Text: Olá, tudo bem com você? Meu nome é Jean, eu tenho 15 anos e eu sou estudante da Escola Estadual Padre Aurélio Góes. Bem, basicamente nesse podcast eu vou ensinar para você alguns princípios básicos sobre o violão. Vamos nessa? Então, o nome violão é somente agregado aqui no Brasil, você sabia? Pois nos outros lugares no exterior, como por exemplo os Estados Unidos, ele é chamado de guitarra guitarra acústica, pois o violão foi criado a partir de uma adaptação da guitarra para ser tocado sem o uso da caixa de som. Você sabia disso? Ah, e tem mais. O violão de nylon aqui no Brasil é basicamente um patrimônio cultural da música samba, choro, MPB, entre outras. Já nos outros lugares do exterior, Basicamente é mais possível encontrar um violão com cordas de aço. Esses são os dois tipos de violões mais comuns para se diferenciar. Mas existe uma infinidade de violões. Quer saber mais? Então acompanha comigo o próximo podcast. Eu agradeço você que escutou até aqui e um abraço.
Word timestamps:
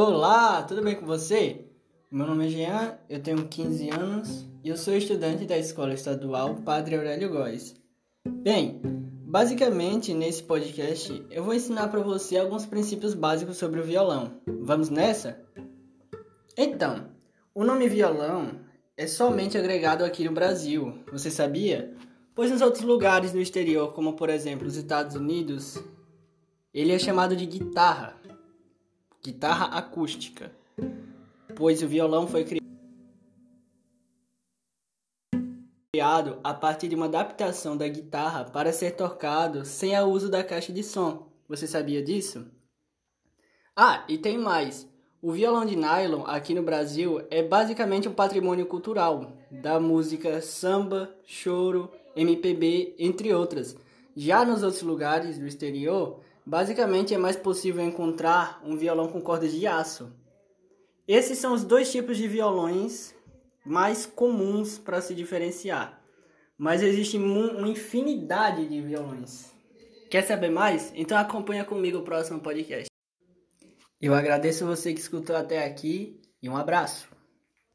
Olá, 0.00 0.62
tudo 0.62 0.80
bem 0.80 0.94
com 0.94 1.04
você? 1.04 1.66
Meu 2.08 2.24
nome 2.24 2.46
é 2.46 2.50
Jean, 2.50 2.98
eu 3.10 3.20
tenho 3.20 3.48
15 3.48 3.90
anos 3.90 4.46
e 4.62 4.68
eu 4.68 4.76
sou 4.76 4.94
estudante 4.94 5.44
da 5.44 5.58
Escola 5.58 5.92
Estadual 5.92 6.54
Padre 6.54 6.94
Aurélio 6.94 7.28
Góes. 7.28 7.74
Bem, 8.24 8.80
basicamente 9.26 10.14
nesse 10.14 10.44
podcast 10.44 11.26
eu 11.28 11.42
vou 11.42 11.52
ensinar 11.52 11.88
para 11.88 11.98
você 11.98 12.38
alguns 12.38 12.64
princípios 12.64 13.12
básicos 13.12 13.56
sobre 13.56 13.80
o 13.80 13.82
violão. 13.82 14.40
Vamos 14.60 14.88
nessa? 14.88 15.40
Então, 16.56 17.08
o 17.52 17.64
nome 17.64 17.88
violão 17.88 18.52
é 18.96 19.04
somente 19.04 19.58
agregado 19.58 20.04
aqui 20.04 20.22
no 20.22 20.32
Brasil, 20.32 20.96
você 21.10 21.28
sabia? 21.28 21.92
Pois 22.36 22.52
nos 22.52 22.62
outros 22.62 22.84
lugares 22.84 23.32
no 23.32 23.40
exterior, 23.40 23.92
como 23.92 24.12
por 24.12 24.30
exemplo 24.30 24.68
os 24.68 24.76
Estados 24.76 25.16
Unidos, 25.16 25.76
ele 26.72 26.92
é 26.92 26.98
chamado 27.00 27.34
de 27.34 27.46
guitarra 27.46 28.16
guitarra 29.22 29.76
acústica, 29.76 30.52
pois 31.56 31.82
o 31.82 31.88
violão 31.88 32.26
foi 32.26 32.44
criado 32.44 32.68
a 36.44 36.54
partir 36.54 36.88
de 36.88 36.94
uma 36.94 37.06
adaptação 37.06 37.76
da 37.76 37.88
guitarra 37.88 38.44
para 38.44 38.72
ser 38.72 38.92
tocado 38.92 39.64
sem 39.64 39.98
o 39.98 40.06
uso 40.06 40.30
da 40.30 40.44
caixa 40.44 40.72
de 40.72 40.82
som. 40.82 41.32
Você 41.48 41.66
sabia 41.66 42.02
disso? 42.02 42.46
Ah, 43.74 44.04
e 44.08 44.18
tem 44.18 44.38
mais. 44.38 44.88
O 45.20 45.32
violão 45.32 45.64
de 45.64 45.74
nylon 45.74 46.24
aqui 46.26 46.54
no 46.54 46.62
Brasil 46.62 47.20
é 47.30 47.42
basicamente 47.42 48.08
um 48.08 48.14
patrimônio 48.14 48.66
cultural 48.66 49.32
da 49.50 49.80
música 49.80 50.40
samba, 50.40 51.12
choro, 51.24 51.90
MPB, 52.14 52.94
entre 52.98 53.34
outras. 53.34 53.76
Já 54.14 54.44
nos 54.44 54.62
outros 54.62 54.82
lugares 54.82 55.38
do 55.38 55.46
exterior, 55.46 56.20
Basicamente 56.48 57.12
é 57.12 57.18
mais 57.18 57.36
possível 57.36 57.84
encontrar 57.84 58.58
um 58.64 58.74
violão 58.74 59.06
com 59.06 59.20
cordas 59.20 59.52
de 59.52 59.66
aço. 59.66 60.10
Esses 61.06 61.36
são 61.36 61.52
os 61.52 61.62
dois 61.62 61.92
tipos 61.92 62.16
de 62.16 62.26
violões 62.26 63.14
mais 63.66 64.06
comuns 64.06 64.78
para 64.78 65.02
se 65.02 65.14
diferenciar. 65.14 66.02
Mas 66.56 66.82
existe 66.82 67.18
uma 67.18 67.68
infinidade 67.68 68.66
de 68.66 68.80
violões. 68.80 69.52
Quer 70.10 70.22
saber 70.22 70.48
mais? 70.48 70.90
Então 70.94 71.18
acompanha 71.18 71.66
comigo 71.66 71.98
o 71.98 72.02
próximo 72.02 72.40
podcast. 72.40 72.88
Eu 74.00 74.14
agradeço 74.14 74.64
você 74.64 74.94
que 74.94 75.00
escutou 75.00 75.36
até 75.36 75.66
aqui 75.66 76.18
e 76.42 76.48
um 76.48 76.56
abraço. 76.56 77.10